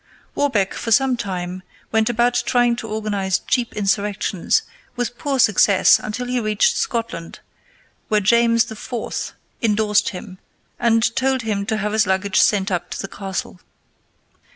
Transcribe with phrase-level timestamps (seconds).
[0.33, 4.63] Warbeck for some time went about trying to organize cheap insurrections,
[4.95, 7.39] with poor success until he reached Scotland,
[8.07, 9.33] where James IV.
[9.61, 10.39] endorsed him,
[10.79, 13.59] and told him to have his luggage sent up to the castle.